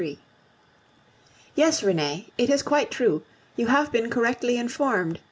Yes, 1.53 1.83
Renee, 1.83 2.25
it 2.35 2.49
is 2.49 2.63
quite 2.63 2.89
true; 2.89 3.21
you 3.55 3.67
have 3.67 3.91
been 3.91 4.09
correctly 4.09 4.57
informed. 4.57 5.19